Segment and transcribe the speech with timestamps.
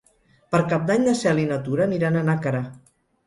[0.55, 2.65] Per Cap d'Any na Cel i na Tura aniran a Nàquera.